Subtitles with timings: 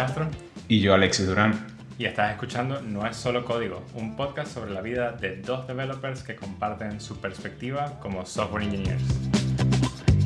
[0.00, 0.30] Castro.
[0.66, 1.66] Y yo, Alexis Durán.
[1.98, 6.22] Y estás escuchando No es solo código, un podcast sobre la vida de dos developers
[6.22, 9.02] que comparten su perspectiva como software engineers.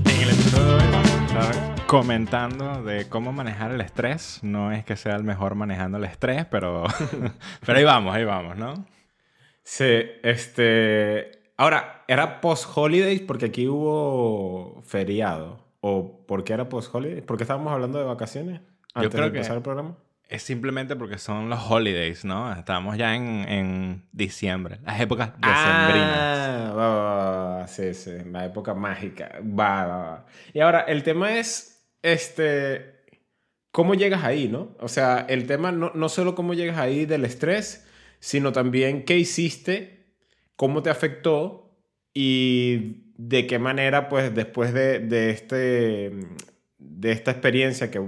[0.04, 4.38] En el episodio de hoy vamos a estar comentando de cómo manejar el estrés.
[4.42, 6.84] No es que sea el mejor manejando el estrés, pero,
[7.66, 8.86] pero ahí vamos, ahí vamos, ¿no?
[9.64, 11.50] Sí, este...
[11.56, 15.58] Ahora, ¿era post-holidays porque aquí hubo feriado?
[15.80, 17.24] ¿O por qué era post-holidays?
[17.24, 18.60] ¿Por qué estábamos hablando de vacaciones
[18.94, 19.96] antes creo de que- empezar el programa?
[20.26, 22.50] Es simplemente porque son los holidays, ¿no?
[22.54, 26.16] Estamos ya en, en diciembre, las épocas decembrinas.
[26.16, 29.32] Ah, va, va, va, sí, sí, la época mágica.
[29.42, 30.26] Va, va, va.
[30.54, 33.04] Y ahora, el tema es, este,
[33.70, 34.74] ¿cómo llegas ahí, no?
[34.80, 37.86] O sea, el tema no, no solo cómo llegas ahí del estrés,
[38.18, 40.06] sino también qué hiciste,
[40.56, 41.76] cómo te afectó
[42.14, 46.12] y de qué manera, pues, después de, de este,
[46.78, 48.00] de esta experiencia que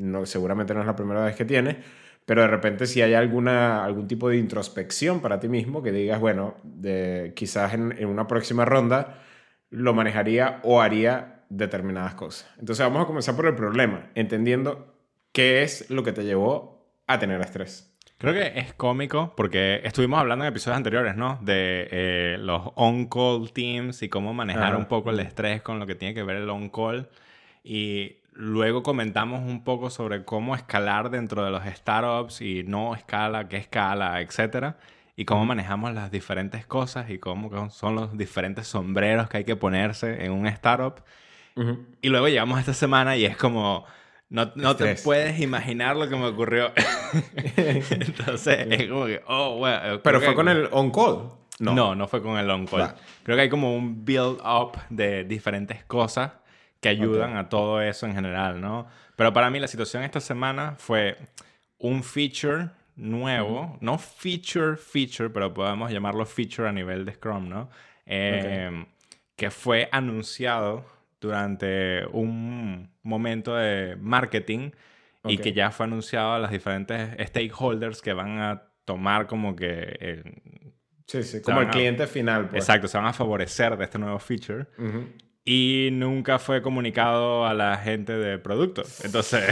[0.00, 1.76] no, seguramente no es la primera vez que tienes,
[2.26, 6.20] pero de repente si hay alguna, algún tipo de introspección para ti mismo que digas,
[6.20, 9.22] bueno, de, quizás en, en una próxima ronda
[9.70, 12.48] lo manejaría o haría determinadas cosas.
[12.58, 14.94] Entonces vamos a comenzar por el problema, entendiendo
[15.32, 17.90] qué es lo que te llevó a tener estrés.
[18.20, 21.38] Creo que es cómico porque estuvimos hablando en episodios anteriores, ¿no?
[21.40, 24.76] De eh, los on-call teams y cómo manejar Ajá.
[24.76, 27.08] un poco el estrés con lo que tiene que ver el on-call.
[27.64, 33.48] Y luego comentamos un poco sobre cómo escalar dentro de los startups y no escala,
[33.48, 34.78] qué escala, etcétera.
[35.14, 39.56] Y cómo manejamos las diferentes cosas y cómo son los diferentes sombreros que hay que
[39.56, 41.02] ponerse en un startup.
[42.00, 43.84] Y luego llegamos a esta semana y es como...
[44.30, 46.72] No, no te puedes imaginar lo que me ocurrió.
[47.56, 50.00] Entonces es como que, oh, bueno.
[50.02, 51.32] Pero fue que- con el on-call.
[51.58, 51.94] No.
[51.94, 52.94] no, fue con el on-call.
[53.22, 56.32] Creo que hay como un build-up de diferentes cosas
[56.80, 58.86] que ayudan a todo eso en general, ¿no?
[59.16, 61.16] Pero para mí la situación esta semana fue
[61.78, 67.70] un feature nuevo, no feature, feature, pero podemos llamarlo feature a nivel de Scrum, ¿no?
[68.06, 68.86] Eh,
[69.36, 70.84] Que fue anunciado
[71.20, 74.70] durante un momento de marketing
[75.24, 75.42] y Ok.
[75.42, 79.96] que ya fue anunciado a los diferentes stakeholders que van a tomar como que...
[80.00, 80.22] eh,
[81.06, 82.48] Sí, sí, como el a- cliente final.
[82.48, 82.62] Pues.
[82.64, 84.66] Exacto, se van a favorecer de este nuevo feature.
[84.78, 85.08] Ujú.
[85.44, 88.82] Y nunca fue comunicado a la gente de producto.
[89.04, 89.44] Entonces,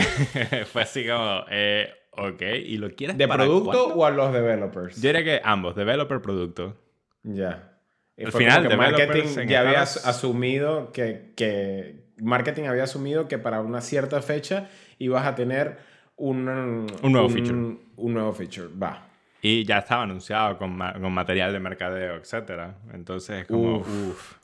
[0.72, 3.94] fue así como, eh, ok, ¿y lo quieres ¿De para producto cuándo?
[3.94, 5.00] o a los developers?
[5.00, 6.76] Yo diría que ambos, developer, producto.
[7.22, 7.74] Ya.
[8.22, 14.20] Al final, marketing ya había asumido que, que marketing había asumido que para una cierta
[14.22, 14.68] fecha
[14.98, 15.78] ibas a tener
[16.16, 17.54] un, Un nuevo feature.
[17.54, 19.06] Un nuevo feature, va.
[19.40, 22.72] Y ya estaba anunciado con, ma- con material de mercadeo, etc.
[22.92, 24.36] Entonces, es como, Uf.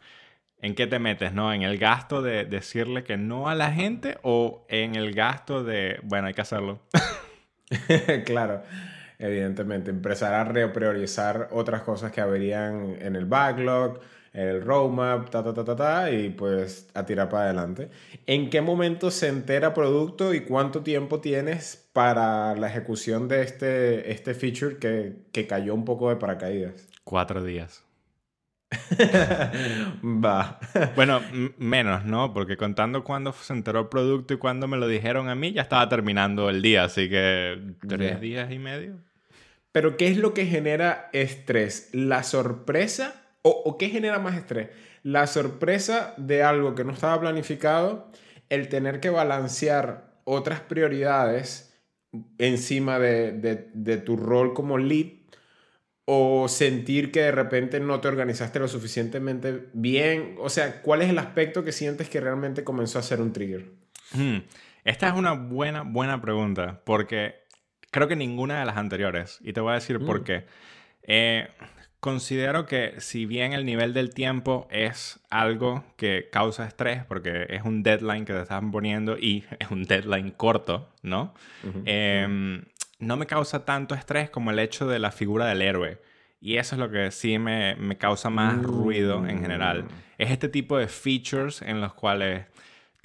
[0.65, 1.53] ¿En qué te metes, no?
[1.53, 6.01] ¿En el gasto de decirle que no a la gente o en el gasto de,
[6.05, 6.81] bueno, hay que hacerlo?
[8.25, 8.63] claro,
[9.19, 9.91] evidentemente.
[9.91, 14.01] Empezar a repriorizar otras cosas que habrían en el backlog,
[14.33, 17.91] el roadmap, ta, ta, ta, ta, ta, y pues a tirar para adelante.
[18.25, 24.11] ¿En qué momento se entera producto y cuánto tiempo tienes para la ejecución de este,
[24.11, 26.89] este feature que, que cayó un poco de paracaídas?
[27.05, 27.85] Cuatro días.
[30.05, 30.59] Va.
[30.97, 31.21] Bueno,
[31.59, 32.33] menos, ¿no?
[32.33, 35.63] Porque contando cuándo se enteró el producto y cuándo me lo dijeron a mí, ya
[35.63, 38.97] estaba terminando el día, así que tres días y medio.
[39.73, 41.91] Pero ¿qué es lo que genera estrés?
[41.93, 43.15] ¿La sorpresa?
[43.43, 44.69] ¿O, o qué genera más estrés?
[45.03, 48.11] La sorpresa de algo que no estaba planificado,
[48.49, 51.77] el tener que balancear otras prioridades
[52.39, 55.07] encima de, de- de tu rol como lead
[56.07, 60.37] o sentir que de repente no te organizaste lo suficientemente bien.
[60.39, 63.71] O sea, ¿cuál es el aspecto que sientes que realmente comenzó a ser un trigger?
[64.13, 64.39] Hmm.
[64.85, 67.37] Esta es una buena, buena pregunta, porque
[67.91, 70.25] creo que ninguna de las anteriores, y te voy a decir por Mm.
[70.25, 70.45] qué.
[71.05, 71.49] Eh,
[72.01, 77.63] considero que si bien el nivel del tiempo es algo que causa estrés, porque es
[77.63, 81.33] un deadline que te están poniendo y es un deadline corto, ¿no?
[81.87, 82.61] Eh,
[83.05, 86.01] no me causa tanto estrés como el hecho de la figura del héroe.
[86.41, 89.87] Y eso es lo que sí me, me causa más ruido en general.
[90.19, 92.47] Es este tipo de features en los cuales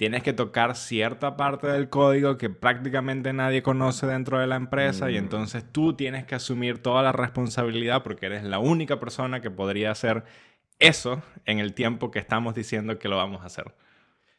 [0.00, 5.10] tienes que tocar cierta parte del código que prácticamente nadie conoce dentro de la empresa
[5.10, 9.50] y entonces tú tienes que asumir toda la responsabilidad porque eres la única persona que
[9.50, 10.24] podría hacer
[10.78, 13.74] eso en el tiempo que estamos diciendo que lo vamos a hacer.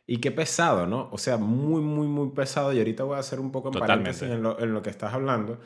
[0.08, 1.10] Y qué pesado, ¿no?
[1.12, 2.74] O sea, muy, muy, muy pesado.
[2.74, 5.14] Y ahorita voy a hacer un poco en paréntesis en lo, en lo que estás
[5.14, 5.60] hablando.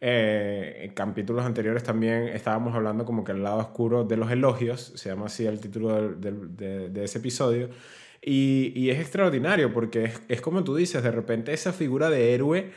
[0.00, 4.92] Eh, en capítulos anteriores también estábamos hablando como que el lado oscuro de los elogios,
[4.94, 7.70] se llama así el título del- de, de ese episodio.
[8.22, 12.34] Y, y es extraordinario porque es, es como tú dices, de repente esa figura de
[12.34, 12.70] héroe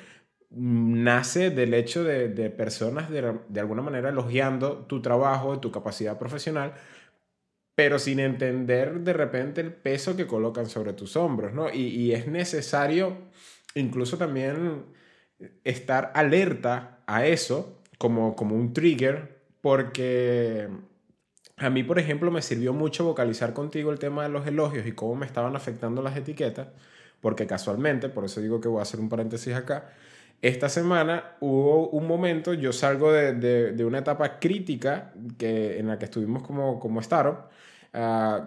[0.49, 6.17] nace del hecho de, de personas de, de, alguna manera elogiando tu trabajo, tu capacidad
[6.19, 6.73] profesional,
[7.75, 11.71] pero sin entender de repente el peso que colocan sobre tus hombros, ¿no?
[11.71, 13.17] Y, y es necesario
[13.75, 14.85] incluso también
[15.63, 20.67] estar alerta a eso como, como un trigger, porque
[21.57, 24.93] a mí, por ejemplo, me sirvió mucho vocalizar contigo el tema de los elogios y
[24.93, 26.69] cómo me estaban afectando las etiquetas,
[27.19, 29.91] porque casualmente, por eso digo que voy a hacer un paréntesis acá,
[30.41, 35.99] esta semana hubo un momento, yo salgo de, de, una etapa crítica que, en la
[35.99, 37.49] que estuvimos como, como startup,
[37.93, 38.45] uh,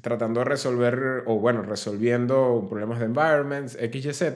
[0.00, 4.34] tratando de resolver, o bueno, resolviendo problemas de environments, X, Y,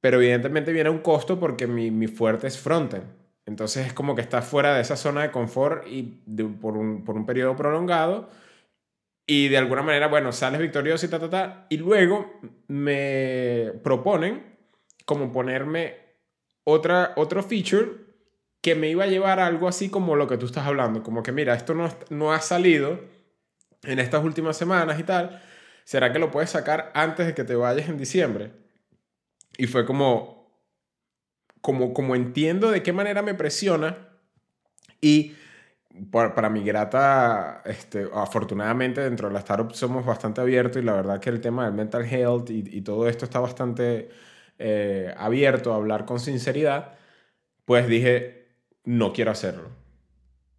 [0.00, 3.04] pero evidentemente viene un costo porque mi, mi fuerte es frontend.
[3.46, 6.02] Entonces es como que estás fuera de esa zona de confort y
[6.60, 8.28] por, un, por un periodo prolongado
[9.26, 14.55] y de alguna manera, bueno, sales victorioso y ta, ta, ta, y luego me proponen
[15.06, 15.96] como ponerme
[16.64, 17.92] otra, otro feature
[18.60, 21.22] que me iba a llevar a algo así como lo que tú estás hablando, como
[21.22, 22.98] que mira, esto no, no ha salido
[23.84, 25.40] en estas últimas semanas y tal,
[25.84, 28.50] ¿será que lo puedes sacar antes de que te vayas en diciembre?
[29.56, 30.60] Y fue como,
[31.60, 34.08] como, como entiendo de qué manera me presiona
[35.00, 35.36] y
[36.10, 41.20] para, mi grata, este, afortunadamente dentro de la startup somos bastante abiertos y la verdad
[41.20, 44.10] que el tema del mental health y todo esto está bastante
[44.58, 46.94] eh, abierto a hablar con sinceridad,
[47.64, 48.48] pues dije,
[48.84, 49.68] no quiero hacerlo.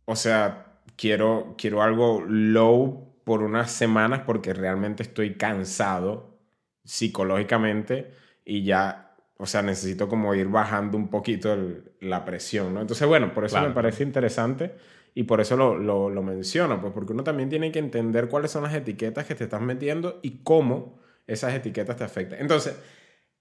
[0.05, 6.37] O sea, quiero, quiero algo low por unas semanas porque realmente estoy cansado
[6.83, 8.11] psicológicamente
[8.45, 11.57] y ya, o sea, necesito como ir bajando un poquito
[11.99, 12.81] la presión, ¿no?
[12.81, 14.75] Entonces, bueno, por eso me parece interesante
[15.13, 18.51] y por eso lo, lo, lo, menciono, pues porque uno también tiene que entender cuáles
[18.51, 22.39] son las etiquetas que te estás metiendo y cómo esas etiquetas te afectan.
[22.39, 22.79] Entonces,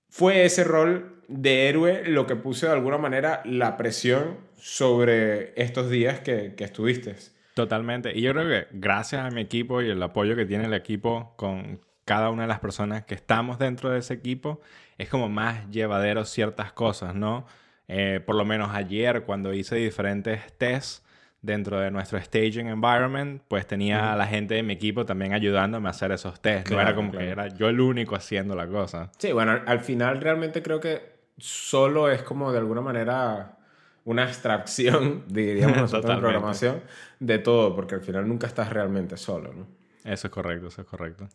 [0.09, 5.91] fue ese rol de héroe lo que puso de alguna manera la presión sobre estos
[5.91, 7.17] días que, que estuviste.
[7.55, 8.17] Totalmente.
[8.17, 11.33] Y yo creo que gracias a mi equipo y el apoyo que tiene el equipo
[11.37, 14.61] con cada una de las personas que estamos dentro de ese equipo,
[14.97, 17.47] es como más llevadero ciertas cosas, ¿no?
[17.89, 21.03] Eh, por lo menos ayer cuando hice diferentes tests,
[21.47, 25.89] dentro de nuestro staging environment, pues tenía a la gente de mi equipo también ayudándome
[25.89, 26.71] a hacer esos tests.
[26.71, 29.11] no era como que era yo el único haciendo la cosa.
[29.19, 33.57] Sí, bueno, al final realmente creo que solo es como de alguna manera
[34.05, 36.83] una abstracción, diríamos nosotros en programación,
[37.21, 39.67] de todo, porque al final nunca estás realmente solo, ¿no?
[40.05, 41.29] Eso es correcto, eso es correcto.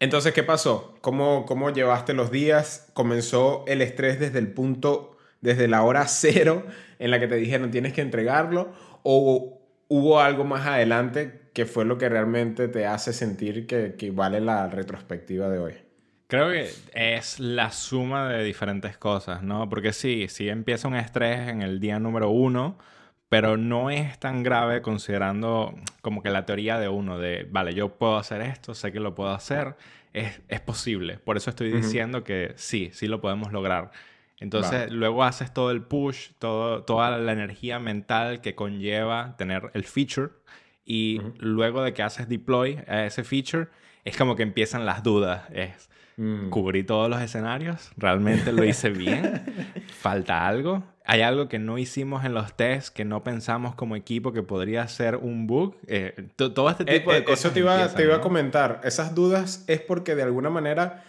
[0.00, 0.96] Entonces, ¿qué pasó?
[1.00, 2.90] ¿Cómo, cómo llevaste los días?
[2.92, 6.66] ¿Comenzó el estrés desde el punto, desde la hora cero
[6.98, 8.72] en la que te dijeron tienes que entregarlo?
[9.10, 9.58] ¿O
[9.88, 14.38] hubo algo más adelante que fue lo que realmente te hace sentir que, que vale
[14.38, 15.72] la retrospectiva de hoy?
[16.26, 19.66] Creo que es la suma de diferentes cosas, ¿no?
[19.70, 22.76] Porque sí, sí empieza un estrés en el día número uno,
[23.30, 27.96] pero no es tan grave considerando como que la teoría de uno de, vale, yo
[27.96, 29.76] puedo hacer esto, sé que lo puedo hacer,
[30.12, 31.16] es, es posible.
[31.16, 33.90] Por eso estoy diciendo que sí, sí lo podemos lograr.
[34.40, 39.84] Entonces, luego haces todo el push, todo, toda la energía mental que conlleva tener el
[39.84, 40.30] feature.
[40.84, 43.68] Y luego de que haces deploy a ese feature,
[44.04, 45.42] es como que empiezan las dudas.
[45.52, 46.48] Es, mm.
[46.50, 47.90] ¿cubrí todos los escenarios?
[47.96, 49.42] ¿Realmente lo hice bien?
[49.88, 50.84] ¿Falta algo?
[51.04, 54.86] ¿Hay algo que no hicimos en los tests que no pensamos como equipo que podría
[54.88, 55.76] ser un bug?
[55.88, 57.46] Eh, todo este tipo de eh, cosas.
[57.46, 58.80] Eso te iba, te iba a comentar.
[58.84, 61.02] Esas dudas es porque de alguna manera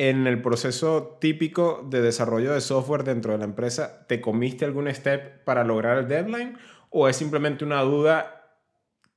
[0.00, 4.88] en el proceso típico de desarrollo de software dentro de la empresa, ¿te comiste algún
[4.94, 6.56] step para lograr el deadline?
[6.88, 8.46] ¿O es simplemente una duda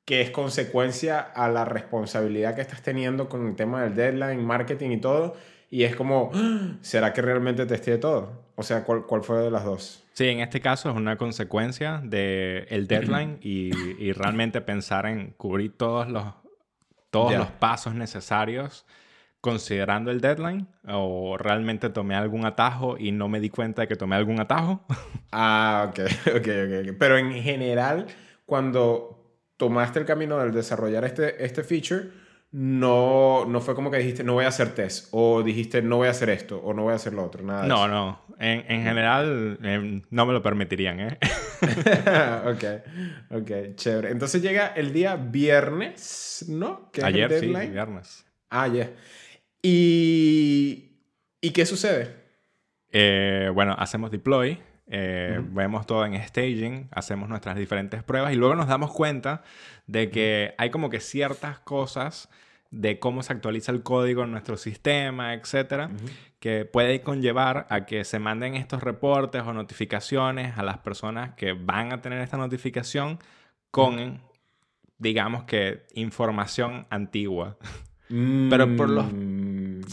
[0.03, 4.89] que es consecuencia a la responsabilidad que estás teniendo con el tema del deadline, marketing
[4.89, 5.37] y todo?
[5.69, 6.75] Y es como, ¡Ah!
[6.81, 8.43] ¿será que realmente testé todo?
[8.57, 10.03] O sea, ¿cuál, ¿cuál, fue de las dos?
[10.11, 13.71] Sí, en este caso es una consecuencia del el deadline y,
[14.03, 16.25] y, realmente pensar en cubrir todos los,
[17.09, 18.85] todos los pasos necesarios
[19.43, 23.97] considerando el deadline o realmente tomé algún atajo y no me di cuenta de que
[23.97, 24.85] tomé algún atajo.
[25.35, 26.95] Ah, ok, ok, ok.
[26.99, 28.05] Pero en general,
[28.45, 32.11] cuando tomaste el camino del desarrollar este, este feature,
[32.51, 36.07] no, no fue como que dijiste no voy a hacer test o dijiste no voy
[36.07, 37.65] a hacer esto o no voy a hacer lo otro, nada.
[37.65, 38.21] no, no.
[38.37, 41.17] En, en general em, no me lo permitirían, ¿eh?
[42.45, 44.11] ok, ok, chévere.
[44.11, 46.91] Entonces llega el día viernes, ¿no?
[47.01, 48.23] Ayer, sí, viernes.
[48.51, 48.91] Ah, ya.
[49.63, 50.99] ¿Y,
[51.41, 52.15] ¿Y qué sucede?
[52.91, 58.55] Eh, bueno, hacemos deploy, eh, vemos todo en staging, hacemos nuestras diferentes pruebas y luego
[58.55, 59.41] nos damos cuenta
[59.87, 62.29] de que hay como que ciertas cosas
[62.69, 65.91] de cómo se actualiza el código en nuestro sistema, etcétera,
[66.39, 71.53] que puede conllevar a que se manden estos reportes o notificaciones a las personas que
[71.53, 73.19] van a tener esta notificación
[73.71, 74.21] con,
[74.97, 77.57] digamos que, información antigua.
[78.07, 79.05] Pero por los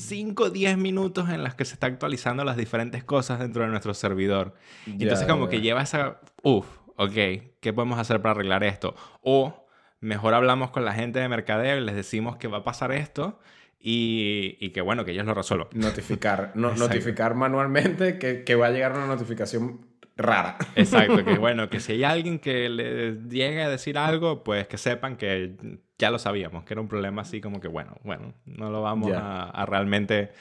[0.01, 3.69] 5 o 10 minutos en los que se está actualizando las diferentes cosas dentro de
[3.69, 4.55] nuestro servidor.
[4.87, 6.67] Entonces como que lleva esa, uff,
[6.97, 7.15] ok,
[7.61, 8.95] ¿qué podemos hacer para arreglar esto?
[9.23, 9.67] O
[10.01, 13.39] mejor hablamos con la gente de mercadeo y les decimos que va a pasar esto
[13.79, 15.69] y, y que bueno, que ellos lo resuelvan.
[15.73, 20.59] Notificar, notificar manualmente que, que va a llegar una notificación rara.
[20.77, 24.79] Exacto, que bueno, que si hay alguien que le llegue a decir algo, pues que
[24.79, 25.57] sepan que
[26.01, 29.13] ya lo sabíamos, que era un problema así como que bueno, bueno, no lo vamos
[29.15, 30.33] a, realmente,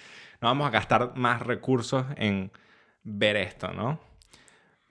[0.41, 2.51] no vamos a gastar más recursos en
[3.03, 3.99] ver esto, ¿no?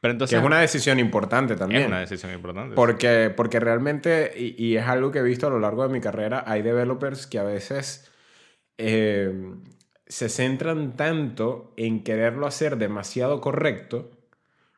[0.01, 1.83] Pero entonces, que es una decisión importante también.
[1.83, 2.77] Es una decisión importante.
[2.77, 6.01] Porque, porque realmente, y, y, es algo que he visto a lo largo de mi
[6.01, 8.09] carrera, hay developers que a veces
[8.77, 9.33] eh,
[10.07, 14.11] se centran tanto en quererlo hacer demasiado correcto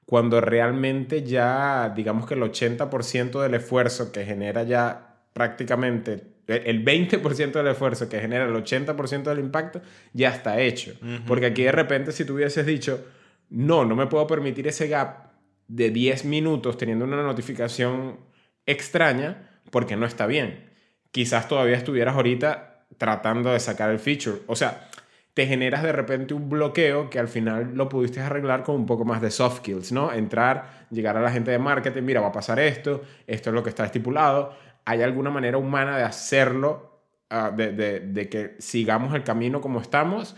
[0.06, 5.09] cuando realmente ya, digamos que el 80% del esfuerzo que genera ya
[5.40, 9.80] prácticamente, el 20% del esfuerzo que genera el 80% del impacto,
[10.12, 10.92] ya está hecho.
[11.26, 13.02] Porque aquí de repente si tú hubieses dicho,
[13.48, 15.30] no, no me puedo permitir ese gap
[15.66, 18.18] de 10 minutos teniendo una notificación
[18.66, 20.68] extraña porque no está bien.
[21.10, 24.40] Quizás todavía estuvieras ahorita tratando de sacar el feature.
[24.46, 24.90] O sea,
[25.32, 29.06] te generas de repente un bloqueo que al final lo pudiste arreglar con un poco
[29.06, 30.12] más de soft skills, ¿no?
[30.12, 33.62] Entrar, llegar a la gente de marketing, mira, va a pasar esto, esto es lo
[33.62, 34.54] que está estipulado.
[34.90, 39.80] ¿Hay alguna manera humana de hacerlo, ah, de, de, de, que sigamos el camino como
[39.80, 40.34] estamos?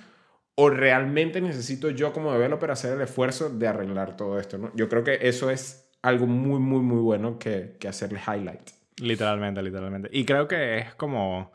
[0.54, 4.70] ¿O realmente necesito yo como developer hacer el esfuerzo de arreglar todo esto, ¿no?
[4.74, 8.70] Yo creo que eso es algo muy, muy, muy bueno que, que hacerle highlight.
[8.98, 10.10] Literalmente, literalmente.
[10.12, 11.50] Y creo que es como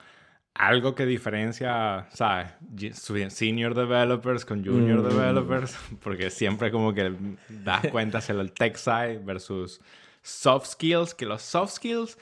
[0.56, 2.48] algo que diferencia, ¿sabes?
[3.30, 5.08] Senior developers con junior mm.
[5.08, 7.14] developers, porque siempre como que
[7.48, 9.80] das cuenta el tech side versus
[10.24, 12.18] soft skills, que los soft skills,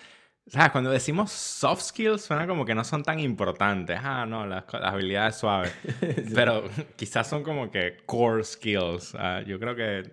[0.48, 0.72] ¿sabes?
[0.72, 5.36] Cuando decimos soft skills suena como que no son tan importantes, ah, no, las, habilidades
[5.36, 5.74] suaves,
[6.36, 6.64] pero
[6.96, 9.16] quizás son como que core skills.
[9.16, 10.04] Ah, yo creo que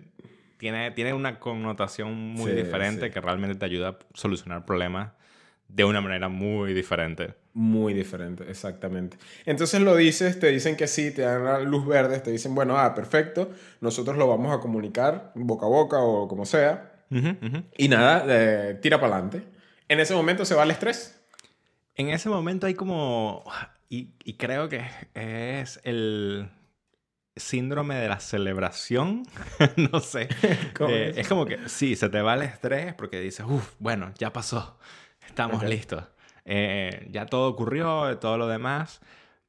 [0.57, 5.11] tiene, tiene una connotación muy diferente que realmente te ayuda a solucionar problemas
[5.67, 7.33] de una manera muy diferente.
[7.55, 9.17] Muy diferente, exactamente.
[9.45, 12.77] Entonces lo dices, te dicen que sí, te dan la luz verde, te dicen, bueno,
[12.77, 16.89] ah, perfecto, nosotros lo vamos a comunicar boca a boca o como sea.
[17.77, 19.52] Y nada, eh, tira para adelante.
[19.87, 21.19] En ese momento se va el estrés.
[21.95, 23.43] En ese momento hay como,
[23.89, 26.49] y, creo que es el
[27.35, 29.23] síndrome de la celebración,
[29.91, 30.29] no sé.
[30.89, 31.27] Eh, es?
[31.27, 34.79] como que sí, se te va el estrés porque dices, uff, bueno, ya pasó,
[35.27, 36.03] estamos listos.
[36.45, 39.01] Eh, ya todo ocurrió, todo lo demás.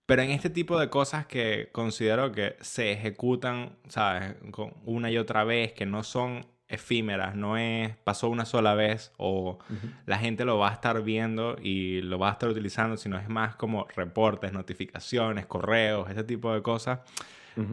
[0.06, 4.36] Pero en este tipo de cosas que considero que se ejecutan, ¿sabes?
[4.84, 9.58] Una y otra vez, que no son efímeras, no es pasó una sola vez o
[10.06, 13.28] la gente lo va a estar viendo y lo va a estar utilizando, sino es
[13.28, 17.00] más como reportes, notificaciones, correos, este tipo de cosas,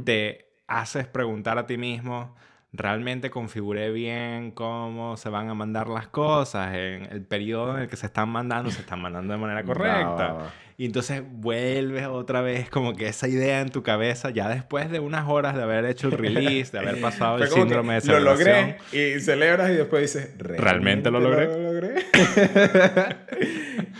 [0.05, 2.35] te haces preguntar a ti mismo,
[2.73, 7.89] realmente configuré bien cómo se van a mandar las cosas en el periodo en el
[7.89, 10.53] que se están mandando, se están mandando de manera correcta.
[10.77, 14.99] Y entonces vuelves otra vez como que esa idea en tu cabeza, ya después de
[14.99, 18.49] unas horas de haber hecho el release, de haber pasado el síndrome de celebración.
[18.49, 21.45] Lo logré y celebras y después dices, ¿realmente, lo logré?
[21.47, 22.05] Lo logré?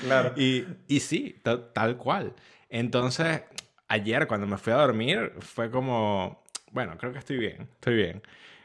[0.01, 0.33] claro.
[0.35, 1.39] Y, y sí,
[1.73, 2.33] tal cual.
[2.69, 3.41] Entonces,
[3.89, 8.23] ayer cuando me fui a dormir fue como, bueno, creo que estoy bien, estoy bien.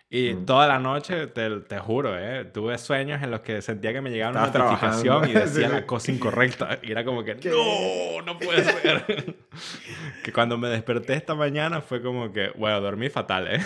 [0.09, 0.47] Y mm.
[0.47, 2.45] toda la noche, te, te, juro, ¿eh?
[2.45, 6.13] tuve sueños en los que sentía que me llegaba una notificación y decía la cosa
[6.13, 6.79] incorrecta.
[6.83, 9.05] Y era como que, no, no puede ser.
[10.23, 13.61] que cuando me desperté esta mañana fue como que, bueno, dormí fatal, ¿eh?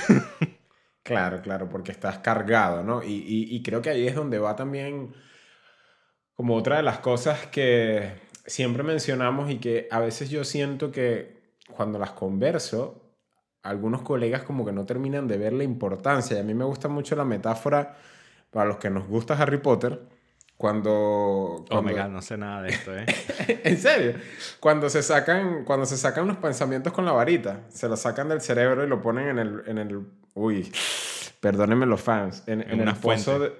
[1.03, 3.03] claro, claro, porque estás cargado, ¿no?
[3.03, 5.15] Y, y, y creo que ahí es donde va también
[6.35, 8.15] como otra de las cosas que
[8.47, 13.10] siempre mencionamos y que a veces yo siento que cuando las converso,
[13.63, 16.37] algunos colegas como que no terminan de ver la importancia.
[16.37, 17.97] Y a mí me gusta mucho la metáfora,
[18.51, 20.01] para los que nos gusta Harry Potter,
[20.57, 21.65] cuando...
[21.71, 22.09] cuando...
[22.09, 23.07] no sé nada de esto, ¿eh?
[23.65, 24.15] en serio.
[24.61, 28.41] Cuando se, sacan, cuando se sacan los pensamientos con la varita, se los sacan del
[28.41, 29.63] cerebro y lo ponen en el...
[29.67, 30.01] En el
[30.35, 30.71] uy,
[31.41, 32.43] perdónenme los fans.
[32.47, 33.53] En, en, el pozo de...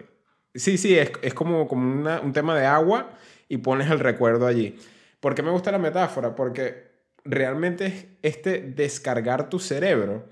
[0.55, 3.13] Sí, sí, es, es como, como un tema de agua
[3.49, 4.79] y pones el recuerdo allí.
[5.21, 6.35] ¿Por qué me gusta la metáfora?
[6.35, 6.90] Porque
[7.25, 10.29] realmente este descargar tu cerebro,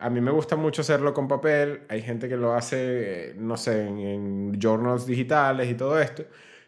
[0.00, 3.86] a mí me gusta mucho hacerlo con papel, hay gente que lo hace, no sé,
[3.86, 6.24] en, journals digitales y todo esto,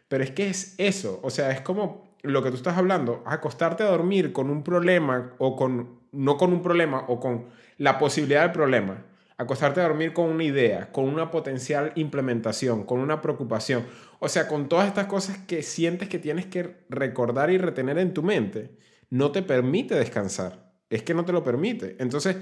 [0.06, 3.82] pero es que es eso, o sea, es como lo que tú estás hablando, acostarte
[3.82, 7.46] a dormir con un problema o con, no con un problema o con
[7.78, 9.06] la posibilidad del problema,
[9.38, 13.86] acostarte a dormir con una idea, con una potencial implementación, con una preocupación,
[14.18, 18.12] o sea, con todas estas cosas que sientes que tienes que recordar y retener en
[18.12, 18.70] tu mente,
[19.12, 21.96] no te permite descansar, es que no te lo permite.
[21.98, 22.38] Entonces,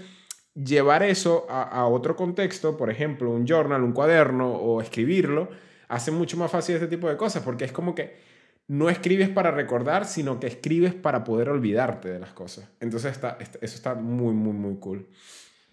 [0.55, 5.49] llevar eso a, a otro contexto, por ejemplo, un journal, un cuaderno o escribirlo,
[5.89, 8.19] hace mucho más fácil este tipo de cosas, porque es como que
[8.69, 12.71] no escribes para recordar, sino que escribes para poder olvidarte de las cosas.
[12.79, 15.09] Entonces está, eso está muy, muy, muy cool.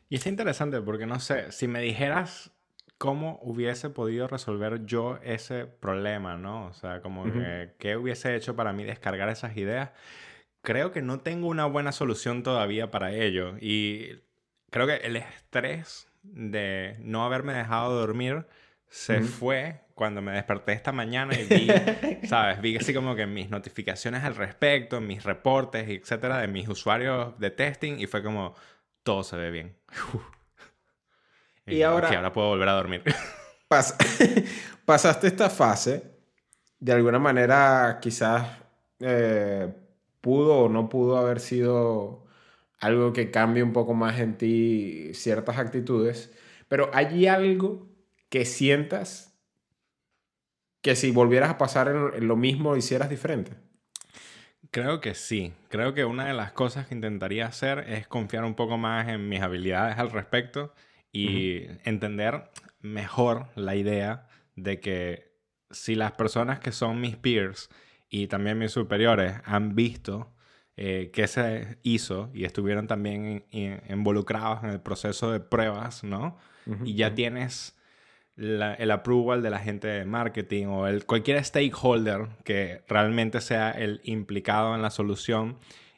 [0.09, 2.49] Y está interesante porque no sé, si me dijeras
[2.97, 6.65] cómo hubiese podido resolver yo ese problema, ¿no?
[6.65, 9.91] O sea, como que, qué hubiese hecho para mí descargar esas ideas.
[10.67, 13.55] Creo que no tengo una buena solución todavía para ello.
[13.61, 14.19] Y
[14.69, 18.45] creo que el estrés de no haberme dejado dormir
[18.89, 22.59] se fue cuando me desperté esta mañana y vi, ¿sabes?
[22.59, 27.49] Vi así como que mis notificaciones al respecto, mis reportes, etcétera, de mis usuarios de
[27.49, 28.53] testing y fue como,
[29.03, 29.77] todo se ve bien.
[31.65, 32.09] y, ahora...
[32.09, 33.03] ahora puedo volver a dormir.
[34.85, 36.11] pasaste esta fase,
[36.77, 38.45] de alguna manera quizás
[38.99, 39.73] eh,
[40.27, 42.25] pudo o no pudo haber sido
[42.79, 46.33] algo que cambie un poco más en ti ciertas actitudes,
[46.67, 47.87] pero hay algo
[48.27, 49.39] que sientas
[50.81, 53.53] que si volvieras a pasar en, lo mismo hicieras diferente?
[54.69, 55.53] Creo que sí.
[55.69, 59.29] Creo que una de las cosas que intentaría hacer es confiar un poco más en
[59.29, 60.73] mis habilidades al respecto
[61.13, 65.31] y entender mejor la idea de que
[65.71, 67.69] si las personas que son mis peers
[68.09, 70.33] y también mis superiores han visto
[70.75, 73.45] eh, qué se hizo y estuvieron también
[73.89, 76.37] involucrados en el proceso de pruebas, ¿no?
[76.83, 77.77] y ya tienes
[78.37, 83.99] el approval de la gente de marketing o el, cualquier stakeholder que realmente sea el
[84.03, 85.57] implicado en la solución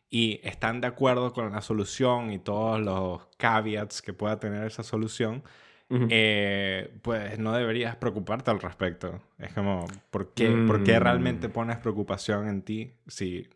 [0.10, 4.84] y están de acuerdo con la solución y todos los caveats que pueda tener esa
[4.84, 5.44] solución,
[5.90, 9.22] eh, pues no deberías preocuparte al respecto.
[9.38, 11.04] Es como, ¿por qué, ¿por qué mm.
[11.04, 13.48] realmente pones preocupación en ti si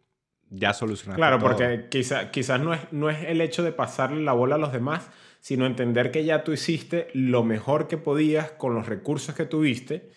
[0.49, 4.33] ya solucionaste Claro, porque quizás quizás no, es, no es el hecho de pasarle la
[4.33, 8.73] bola a los demás, sino entender que ya tú hiciste lo mejor que podías con
[8.73, 10.11] los recursos que tuviste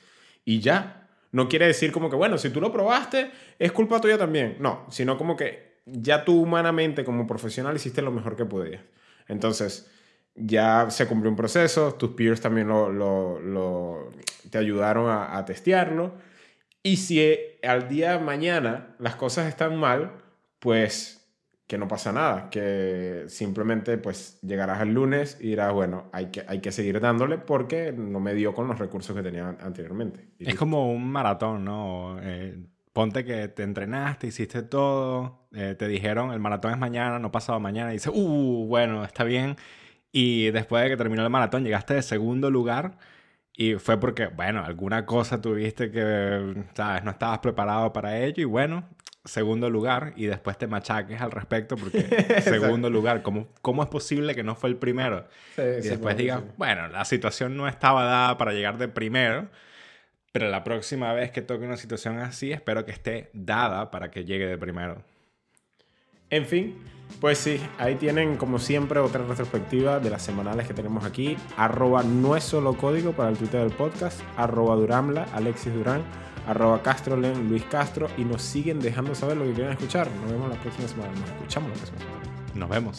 [0.44, 1.08] y ya.
[1.32, 4.56] No quiere decir como que, bueno, si tú lo probaste, es culpa tuya también.
[4.60, 8.82] No, sino como que ya tú humanamente como profesional hiciste lo mejor que podías.
[9.28, 9.90] Entonces,
[10.36, 14.10] ya se cumplió un proceso, tus peers también lo,
[14.50, 16.14] te ayudaron a, a testearlo.
[16.82, 20.12] Y si al día de mañana las cosas están mal,
[20.58, 21.16] pues
[21.66, 26.44] que no pasa nada, que simplemente pues llegarás el lunes y dirás, bueno, hay que,
[26.46, 30.28] hay que seguir dándole porque no me dio con los recursos que tenía anteriormente.
[30.38, 32.18] es como un maratón, ¿no?
[32.22, 32.56] Eh,
[32.92, 37.58] ponte que te entrenaste, hiciste todo, eh, te dijeron el maratón es mañana, no pasado
[37.58, 39.56] mañana, y dices, uh, bueno, está bien.
[40.18, 42.96] Y después de que terminó el maratón, llegaste de segundo lugar.
[43.52, 47.04] Y fue porque, bueno, alguna cosa tuviste que, ¿sabes?
[47.04, 48.88] No estabas preparado para ello y bueno,
[49.26, 52.00] segundo lugar y después te machaques al respecto porque
[52.40, 55.28] segundo lugar, ¿cómo, ¿cómo es posible que no fue el primero?
[55.58, 59.50] y después digas, bueno, la situación no estaba dada para llegar de primero,
[60.32, 64.24] pero la próxima vez que toque una situación así, espero que esté dada para que
[64.24, 65.02] llegue de primero.
[66.30, 66.76] En fin,
[67.20, 71.36] pues sí, ahí tienen como siempre otra retrospectiva de las semanales que tenemos aquí.
[71.56, 76.02] Arroba no es solo código para el Twitter del podcast, arroba Duramla, Alexis Durán,
[76.46, 80.08] arroba Castrolen, Luis Castro y nos siguen dejando saber lo que quieren escuchar.
[80.22, 82.20] Nos vemos la próxima semana, nos escuchamos la próxima semana.
[82.54, 82.98] Nos vemos.